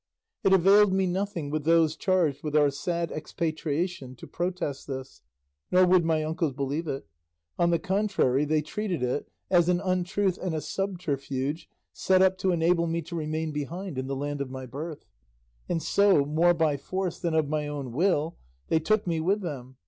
It 0.43 0.51
availed 0.51 0.91
me 0.91 1.05
nothing 1.05 1.51
with 1.51 1.63
those 1.63 1.95
charged 1.95 2.41
with 2.41 2.55
our 2.55 2.71
sad 2.71 3.11
expatriation 3.11 4.15
to 4.15 4.25
protest 4.25 4.87
this, 4.87 5.21
nor 5.69 5.85
would 5.85 6.03
my 6.03 6.23
uncles 6.23 6.53
believe 6.53 6.87
it; 6.87 7.05
on 7.59 7.69
the 7.69 7.77
contrary, 7.77 8.43
they 8.43 8.63
treated 8.63 9.03
it 9.03 9.29
as 9.51 9.69
an 9.69 9.79
untruth 9.79 10.39
and 10.41 10.55
a 10.55 10.61
subterfuge 10.61 11.69
set 11.93 12.23
up 12.23 12.39
to 12.39 12.51
enable 12.51 12.87
me 12.87 13.03
to 13.03 13.15
remain 13.15 13.51
behind 13.51 13.99
in 13.99 14.07
the 14.07 14.15
land 14.15 14.41
of 14.41 14.49
my 14.49 14.65
birth; 14.65 15.05
and 15.69 15.83
so, 15.83 16.25
more 16.25 16.55
by 16.55 16.77
force 16.77 17.19
than 17.19 17.35
of 17.35 17.47
my 17.47 17.67
own 17.67 17.91
will, 17.91 18.37
they 18.69 18.79
took 18.79 19.05
me 19.05 19.19
with 19.19 19.41
them. 19.41 19.75